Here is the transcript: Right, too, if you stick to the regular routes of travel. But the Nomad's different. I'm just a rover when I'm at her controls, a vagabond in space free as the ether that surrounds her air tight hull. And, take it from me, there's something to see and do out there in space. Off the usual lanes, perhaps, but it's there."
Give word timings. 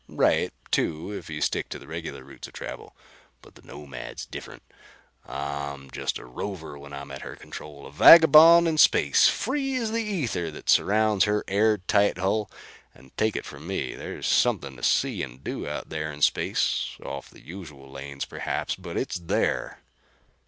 Right, 0.07 0.51
too, 0.71 1.11
if 1.11 1.29
you 1.29 1.41
stick 1.41 1.69
to 1.69 1.77
the 1.77 1.85
regular 1.85 2.23
routes 2.23 2.47
of 2.47 2.53
travel. 2.55 2.95
But 3.43 3.53
the 3.53 3.61
Nomad's 3.61 4.25
different. 4.25 4.63
I'm 5.27 5.91
just 5.91 6.17
a 6.17 6.25
rover 6.25 6.75
when 6.79 6.91
I'm 6.91 7.11
at 7.11 7.21
her 7.21 7.35
controls, 7.35 7.85
a 7.85 7.91
vagabond 7.95 8.67
in 8.67 8.79
space 8.79 9.27
free 9.29 9.75
as 9.75 9.91
the 9.91 10.01
ether 10.01 10.49
that 10.49 10.71
surrounds 10.71 11.25
her 11.25 11.43
air 11.47 11.77
tight 11.77 12.17
hull. 12.17 12.49
And, 12.95 13.15
take 13.15 13.35
it 13.35 13.45
from 13.45 13.67
me, 13.67 13.93
there's 13.93 14.25
something 14.25 14.75
to 14.77 14.81
see 14.81 15.21
and 15.21 15.43
do 15.43 15.67
out 15.67 15.89
there 15.89 16.11
in 16.11 16.23
space. 16.23 16.97
Off 17.05 17.29
the 17.29 17.45
usual 17.45 17.91
lanes, 17.91 18.25
perhaps, 18.25 18.73
but 18.73 18.97
it's 18.97 19.17
there." 19.19 19.81